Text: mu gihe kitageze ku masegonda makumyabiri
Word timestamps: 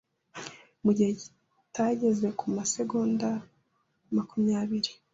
mu 0.83 0.91
gihe 0.97 1.11
kitageze 1.21 2.27
ku 2.39 2.45
masegonda 2.57 3.29
makumyabiri 4.15 4.91